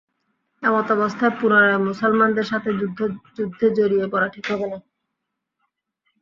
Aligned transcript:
এমতাবস্থায় 0.63 1.33
পুনরায় 1.39 1.79
মুসলমানদের 1.87 2.45
সাথে 2.45 2.69
যুদ্ধে 3.37 3.67
জড়িয়ে 3.77 4.05
পড়া 4.07 4.27
ঠিক 4.35 4.45
হবে 4.51 4.67
না। 4.71 4.77